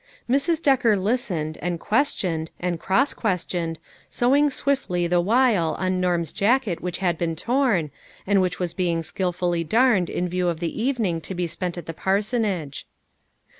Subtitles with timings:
[0.27, 0.59] Mrs.
[0.63, 3.77] Decker listened, and questioned and, cross questioned,
[4.09, 7.91] sewing swiftly the while on Norm's jacket which had been torn,
[8.25, 11.77] and which was being skilfully darned in view of the even ing to be spent
[11.77, 12.87] at the parsonage.